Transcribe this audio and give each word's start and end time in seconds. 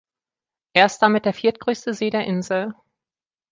Er 0.73 0.87
ist 0.87 0.97
damit 1.03 1.25
der 1.25 1.33
viertgrößte 1.35 1.93
See 1.93 2.09
der 2.09 2.25
Insel. 2.25 2.73